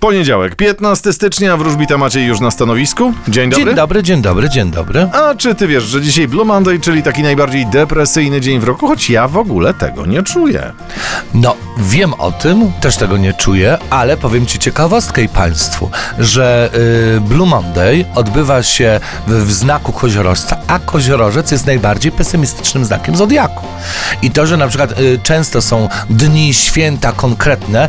Poniedziałek, 0.00 0.56
15 0.56 1.12
stycznia, 1.12 1.56
wróżbita 1.56 1.98
Maciej 1.98 2.26
już 2.26 2.40
na 2.40 2.50
stanowisku. 2.50 3.12
Dzień 3.28 3.50
dobry. 3.50 3.64
Dzień 3.64 3.74
dobry, 3.74 4.02
dzień 4.02 4.22
dobry, 4.22 4.48
dzień 4.48 4.70
dobry. 4.70 5.08
A 5.12 5.34
czy 5.34 5.54
ty 5.54 5.66
wiesz, 5.66 5.84
że 5.84 6.02
dzisiaj 6.02 6.28
Blue 6.28 6.44
Monday, 6.44 6.80
czyli 6.80 7.02
taki 7.02 7.22
najbardziej 7.22 7.66
depresyjny 7.66 8.40
dzień 8.40 8.60
w 8.60 8.64
roku, 8.64 8.86
choć 8.86 9.10
ja 9.10 9.28
w 9.28 9.36
ogóle 9.36 9.74
tego 9.74 10.06
nie 10.06 10.22
czuję. 10.22 10.72
No, 11.34 11.56
wiem 11.78 12.14
o 12.14 12.32
tym, 12.32 12.72
też 12.80 12.96
tego 12.96 13.16
nie 13.16 13.34
czuję, 13.34 13.78
ale 13.90 14.16
powiem 14.16 14.46
ci 14.46 14.58
ciekawostkę 14.58 15.22
i 15.22 15.28
państwu, 15.28 15.90
że 16.18 16.70
y, 17.16 17.20
Blue 17.20 17.46
Monday 17.46 18.04
odbywa 18.14 18.62
się 18.62 19.00
w, 19.26 19.32
w 19.32 19.52
znaku 19.52 19.92
koziorożca, 19.92 20.56
a 20.66 20.78
koziorożec 20.78 21.50
jest 21.50 21.66
najbardziej 21.66 22.12
pesymistycznym 22.12 22.84
znakiem 22.84 23.16
zodiaku. 23.16 23.66
I 24.22 24.30
to, 24.30 24.46
że 24.46 24.56
na 24.56 24.68
przykład 24.68 25.00
y, 25.00 25.20
często 25.22 25.62
są 25.62 25.88
dni, 26.10 26.54
święta 26.54 27.12
konkretne 27.12 27.84
y, 27.84 27.88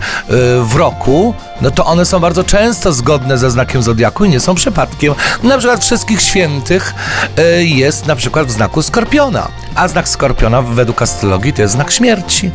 w 0.63 0.75
roku, 0.75 1.33
no 1.61 1.71
to 1.71 1.85
one 1.85 2.05
są 2.05 2.19
bardzo 2.19 2.43
często 2.43 2.93
zgodne 2.93 3.37
ze 3.37 3.51
znakiem 3.51 3.83
zodiaku 3.83 4.25
i 4.25 4.29
nie 4.29 4.39
są 4.39 4.55
przypadkiem. 4.55 5.13
Na 5.43 5.57
przykład 5.57 5.85
wszystkich 5.85 6.21
świętych 6.21 6.93
y, 7.39 7.65
jest 7.65 8.05
na 8.05 8.15
przykład 8.15 8.47
w 8.47 8.51
znaku 8.51 8.81
skorpiona, 8.81 9.47
a 9.75 9.87
znak 9.87 10.09
skorpiona 10.09 10.61
według 10.61 11.01
astrologii 11.01 11.53
to 11.53 11.61
jest 11.61 11.73
znak 11.73 11.91
śmierci. 11.91 12.51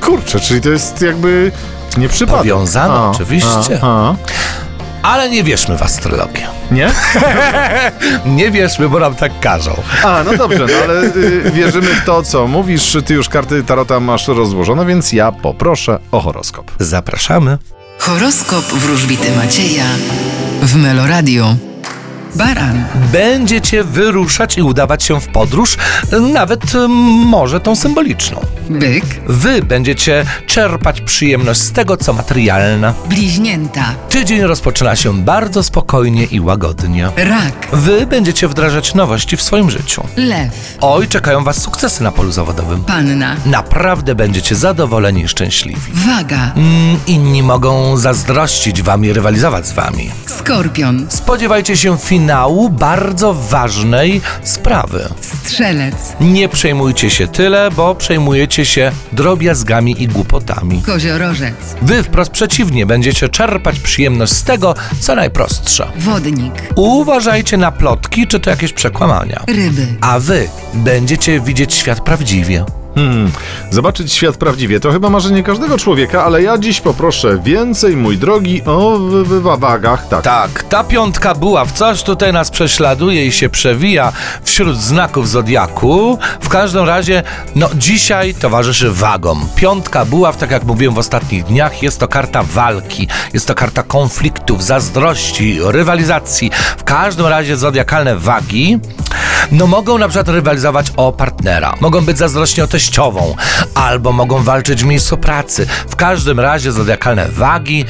Kurczę, 0.00 0.40
czyli 0.40 0.60
to 0.60 0.68
jest 0.68 1.02
jakby 1.02 1.52
nie 1.96 2.08
przypadek. 2.08 2.38
Powiązane, 2.38 3.00
oczywiście. 3.00 3.78
A, 3.82 3.86
a. 3.86 4.14
Ale 5.08 5.30
nie 5.30 5.44
wierzmy 5.44 5.78
w 5.78 5.82
astrologię. 5.82 6.46
Nie? 6.70 6.90
Nie 8.36 8.50
wierzmy, 8.50 8.88
bo 8.88 8.98
nam 8.98 9.14
tak 9.14 9.40
każą. 9.40 9.82
A, 10.04 10.22
no 10.24 10.36
dobrze, 10.36 10.58
no 10.58 10.84
ale 10.84 11.02
y, 11.02 11.50
wierzymy 11.54 11.86
w 11.86 12.04
to, 12.04 12.22
co 12.22 12.46
mówisz. 12.46 12.96
Ty 13.06 13.14
już 13.14 13.28
karty 13.28 13.64
Tarota 13.64 14.00
masz 14.00 14.28
rozłożone, 14.28 14.86
więc 14.86 15.12
ja 15.12 15.32
poproszę 15.32 15.98
o 16.12 16.20
horoskop. 16.20 16.70
Zapraszamy. 16.78 17.58
Horoskop 17.98 18.64
wróżbity 18.64 19.36
Macieja 19.36 19.84
w 20.62 20.76
Meloradio. 20.76 21.56
Baran, 22.34 22.84
Będziecie 23.12 23.84
wyruszać 23.84 24.58
i 24.58 24.62
udawać 24.62 25.02
się 25.02 25.20
w 25.20 25.26
podróż, 25.28 25.76
nawet 26.32 26.60
może 27.24 27.60
tą 27.60 27.76
symboliczną. 27.76 28.40
byk, 28.70 29.04
Wy 29.26 29.62
będziecie 29.62 30.24
czerpać 30.46 31.00
przyjemność 31.00 31.60
z 31.60 31.72
tego, 31.72 31.96
co 31.96 32.12
materialne. 32.12 32.94
bliźnięta, 33.08 33.84
Tydzień 34.10 34.40
rozpoczyna 34.40 34.96
się 34.96 35.14
bardzo 35.24 35.62
spokojnie 35.62 36.24
i 36.24 36.40
łagodnie. 36.40 37.04
rak, 37.16 37.68
Wy 37.72 38.06
będziecie 38.06 38.48
wdrażać 38.48 38.94
nowości 38.94 39.36
w 39.36 39.42
swoim 39.42 39.70
życiu. 39.70 40.04
lew, 40.16 40.76
Oj, 40.80 41.08
czekają 41.08 41.44
Was 41.44 41.56
sukcesy 41.62 42.02
na 42.04 42.12
polu 42.12 42.32
zawodowym. 42.32 42.84
panna, 42.84 43.36
Naprawdę 43.46 44.14
będziecie 44.14 44.54
zadowoleni 44.56 45.22
i 45.22 45.28
szczęśliwi. 45.28 45.80
waga, 45.94 46.52
Mm, 46.56 46.96
inni 47.06 47.42
mogą 47.42 47.96
zazdrościć 47.96 48.82
wam 48.82 49.04
i 49.04 49.12
rywalizować 49.12 49.66
z 49.66 49.72
wami. 49.72 50.10
skorpion, 50.26 51.06
Spodziewajcie 51.08 51.76
się 51.76 51.98
finału 52.22 52.68
bardzo 52.70 53.34
ważnej 53.34 54.20
sprawy. 54.42 55.08
strzelec, 55.44 55.94
Nie 56.20 56.48
przejmujcie 56.48 57.10
się 57.10 57.28
tyle, 57.28 57.70
bo 57.70 57.94
przejmujecie 57.94 58.64
się 58.66 58.92
drobiazgami 59.12 60.02
i 60.02 60.08
głupotami. 60.08 60.82
koziorożec, 60.82 61.54
Wy 61.82 62.02
wprost 62.02 62.30
przeciwnie, 62.30 62.86
będziecie 62.86 63.28
czerpać 63.28 63.80
przyjemność 63.80 64.32
z 64.32 64.42
tego, 64.44 64.74
co 65.00 65.14
najprostsze. 65.14 65.86
wodnik, 65.96 66.52
Uważajcie 66.76 67.56
na 67.56 67.72
plotki, 67.72 68.26
czy 68.26 68.40
to 68.40 68.50
jakieś 68.50 68.72
przekłamania. 68.72 69.44
ryby, 69.48 69.86
A 70.00 70.18
wy 70.18 70.48
będziecie 70.74 71.40
widzieć 71.40 71.74
świat 71.74 72.00
prawdziwie. 72.00 72.64
Hmm, 72.98 73.30
zobaczyć 73.70 74.12
świat 74.12 74.36
prawdziwie 74.36 74.80
to 74.80 74.92
chyba 74.92 75.10
marzenie 75.10 75.42
każdego 75.42 75.78
człowieka, 75.78 76.24
ale 76.24 76.42
ja 76.42 76.58
dziś 76.58 76.80
poproszę 76.80 77.38
więcej, 77.44 77.96
mój 77.96 78.18
drogi, 78.18 78.62
o 78.64 78.98
w, 78.98 79.10
w, 79.10 79.28
w 79.28 79.58
wagach, 79.58 80.08
tak. 80.08 80.22
Tak, 80.22 80.62
ta 80.62 80.84
piątka 80.84 81.34
buław 81.34 81.72
coś 81.72 82.02
tutaj 82.02 82.32
nas 82.32 82.50
prześladuje 82.50 83.26
i 83.26 83.32
się 83.32 83.48
przewija 83.48 84.12
wśród 84.42 84.80
znaków 84.80 85.28
zodiaku. 85.28 86.18
W 86.40 86.48
każdym 86.48 86.84
razie, 86.84 87.22
no 87.54 87.68
dzisiaj 87.74 88.34
towarzyszy 88.34 88.90
wagom. 88.90 89.48
Piątka 89.56 90.04
buław, 90.04 90.36
tak 90.36 90.50
jak 90.50 90.64
mówiłem 90.64 90.94
w 90.94 90.98
ostatnich 90.98 91.44
dniach, 91.44 91.82
jest 91.82 92.00
to 92.00 92.08
karta 92.08 92.42
walki, 92.42 93.08
jest 93.34 93.46
to 93.46 93.54
karta 93.54 93.82
konfliktów, 93.82 94.64
zazdrości, 94.64 95.58
rywalizacji. 95.62 96.50
W 96.78 96.84
każdym 96.84 97.26
razie 97.26 97.56
zodiakalne 97.56 98.16
wagi, 98.16 98.78
no 99.52 99.66
mogą 99.66 99.98
na 99.98 100.08
przykład 100.08 100.28
rywalizować 100.28 100.92
o 100.96 101.12
partnera, 101.12 101.74
mogą 101.80 102.04
być 102.04 102.18
zazdrośni 102.18 102.62
o 102.62 102.66
teściową, 102.66 103.34
albo 103.74 104.12
mogą 104.12 104.42
walczyć 104.42 104.82
w 104.82 104.86
miejscu 104.86 105.16
pracy. 105.16 105.66
W 105.88 105.96
każdym 105.96 106.40
razie 106.40 106.72
zodiakalne 106.72 107.28
wagi 107.28 107.84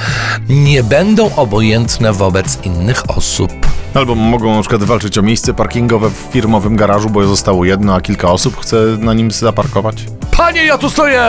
nie 0.49 0.83
będą 0.83 1.35
obojętne 1.35 2.13
wobec 2.13 2.59
innych 2.65 3.17
osób. 3.17 3.53
Albo 3.95 4.15
mogą 4.15 4.55
na 4.55 4.61
przykład 4.61 4.85
walczyć 4.85 5.19
o 5.19 5.23
miejsce 5.23 5.55
parkingowe 5.55 6.11
w 6.11 6.33
firmowym 6.33 6.77
garażu, 6.77 7.11
bo 7.11 7.27
zostało 7.27 7.65
jedno, 7.65 7.95
a 7.95 8.01
kilka 8.01 8.33
osób 8.33 8.61
chce 8.61 8.77
na 8.99 9.15
nim 9.15 9.31
zaparkować. 9.31 10.05
Panie, 10.39 10.65
ja 10.65 10.79
tu 10.79 10.91
stoję! 10.91 11.23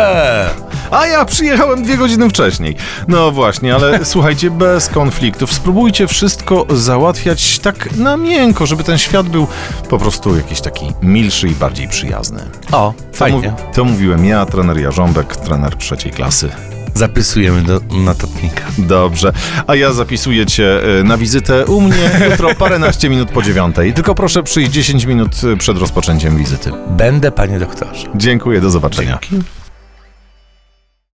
A 0.92 1.08
ja 1.08 1.26
przyjechałem 1.26 1.84
dwie 1.84 1.98
godziny 1.98 2.30
wcześniej. 2.30 2.76
No 3.08 3.32
właśnie, 3.32 3.76
ale 3.76 4.00
słuchajcie, 4.06 4.52
bez 4.52 4.88
konfliktów. 4.90 5.54
Spróbujcie 5.54 6.08
wszystko 6.08 6.66
załatwiać 6.70 7.60
tak 7.60 7.92
na 7.98 8.18
miękko, 8.18 8.66
żeby 8.66 8.84
ten 8.84 8.98
świat 8.98 9.30
był 9.30 9.48
po 9.90 9.98
prostu 9.98 10.36
jakiś 10.36 10.62
taki 10.62 10.86
milszy 11.02 11.48
i 11.48 11.56
bardziej 11.56 11.88
przyjazny. 11.88 12.40
O, 12.72 12.94
To, 13.12 13.18
fajnie. 13.18 13.52
mów- 13.52 13.76
to 13.76 13.86
mówiłem 13.86 14.26
ja, 14.26 14.46
trener 14.46 14.78
Jarząbek, 14.80 15.36
trener 15.36 15.76
trzeciej 15.76 16.12
klasy. 16.12 16.50
Zapisujemy 16.94 17.62
do 17.62 17.80
notatnika. 17.92 18.64
Dobrze. 18.78 19.34
A 19.68 19.76
ja 19.76 19.94
zapisuję 19.94 20.46
cię 20.46 20.82
y, 21.00 21.04
na 21.04 21.18
wizytę 21.18 21.66
u 21.66 21.82
mnie 21.82 22.12
jutro 22.32 22.56
paręnaście 22.56 23.10
minut 23.10 23.30
po 23.32 23.42
dziewiątej. 23.42 23.94
Tylko 23.94 24.16
proszę 24.16 24.44
przyjść 24.44 24.72
10 24.72 25.06
minut 25.06 25.32
przed 25.58 25.78
rozpoczęciem 25.78 26.38
wizyty. 26.38 26.72
Będę, 26.90 27.32
panie 27.32 27.60
doktorze. 27.60 28.08
Dziękuję, 28.16 28.62
do 28.62 28.70
zobaczenia. 28.70 29.20
Dzięki. 29.22 29.46